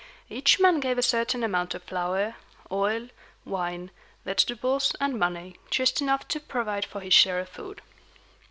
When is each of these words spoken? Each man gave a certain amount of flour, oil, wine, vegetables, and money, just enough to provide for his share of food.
Each 0.31 0.59
man 0.59 0.79
gave 0.79 0.97
a 0.97 1.03
certain 1.03 1.43
amount 1.43 1.75
of 1.75 1.83
flour, 1.83 2.35
oil, 2.71 3.09
wine, 3.45 3.91
vegetables, 4.25 4.93
and 4.99 5.19
money, 5.19 5.57
just 5.69 6.01
enough 6.01 6.27
to 6.29 6.39
provide 6.39 6.85
for 6.87 7.01
his 7.01 7.13
share 7.13 7.37
of 7.37 7.49
food. 7.49 7.83